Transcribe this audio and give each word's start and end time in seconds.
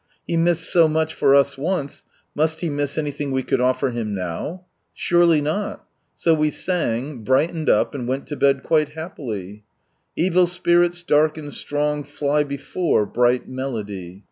e 0.27 0.35
missed 0.35 0.63
so 0.67 0.87
much 0.87 1.13
for 1.13 1.35
us 1.35 1.59
once, 1.59 2.05
must 2.33 2.61
He 2.61 2.71
miss 2.71 2.97
anything 2.97 3.29
we 3.29 3.43
could 3.43 3.61
offer 3.61 3.91
Him 3.91 4.15
now? 4.15 4.65
Surely 4.95 5.41
not! 5.41 5.85
So 6.17 6.33
we 6.33 6.49
sang, 6.49 7.19
brightened 7.19 7.69
up, 7.69 7.93
and 7.93 8.07
went 8.07 8.25
to 8.29 8.35
bed 8.35 8.63
quite 8.63 8.89
happily," 8.97 9.63
Evil 10.15 10.47
spirits 10.47 11.03
dark 11.03 11.37
and 11.37 11.53
strong 11.53 12.03
Jly 12.03 12.43
before 12.47 13.05
bright 13.05 13.47
melody." 13.47 14.19